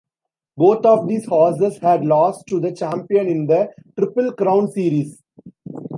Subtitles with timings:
[0.57, 5.21] Both of these horses had lost to the Champion in the Triple Crown series.